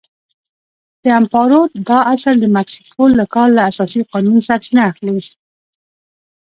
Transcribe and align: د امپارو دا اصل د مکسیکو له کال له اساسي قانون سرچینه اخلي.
د 1.03 1.05
امپارو 1.19 1.61
دا 1.89 1.99
اصل 2.13 2.35
د 2.39 2.45
مکسیکو 2.57 3.03
له 3.19 3.25
کال 3.33 3.49
له 3.57 3.61
اساسي 3.69 4.01
قانون 4.11 4.37
سرچینه 4.47 4.81
اخلي. 4.91 5.15